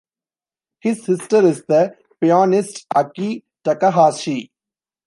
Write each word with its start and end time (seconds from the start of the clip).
His 0.79 1.03
sister 1.05 1.45
is 1.45 1.63
the 1.67 1.95
pianist 2.19 2.87
Aki 2.95 3.45
Takahashi. 3.63 4.51